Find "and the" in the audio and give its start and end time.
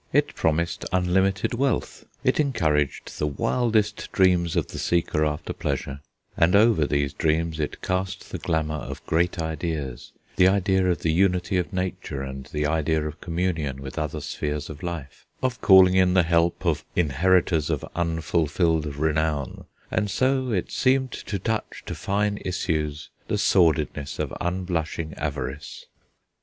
12.23-12.65